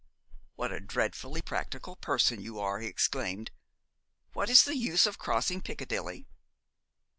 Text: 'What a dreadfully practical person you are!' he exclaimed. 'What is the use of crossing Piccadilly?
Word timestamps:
'What 0.55 0.71
a 0.71 0.79
dreadfully 0.79 1.43
practical 1.43 1.95
person 1.95 2.41
you 2.41 2.59
are!' 2.59 2.79
he 2.79 2.87
exclaimed. 2.87 3.51
'What 4.33 4.49
is 4.49 4.63
the 4.63 4.75
use 4.75 5.05
of 5.05 5.19
crossing 5.19 5.61
Piccadilly? 5.61 6.25